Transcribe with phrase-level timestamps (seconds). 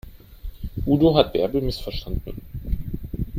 [0.85, 2.41] Udo hat Bärbel missverstanden.